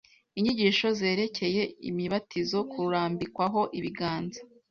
[0.37, 4.39] inyigisho zerekeye imibatizo kurambikwaho ibiganza